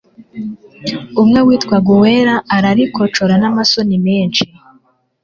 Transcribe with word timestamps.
Umwe 1.21 1.39
witwaga 1.47 1.87
Uwera 1.95 2.35
ararikocora 2.55 3.33
n'amasoni 3.41 3.97
menshi 4.05 4.43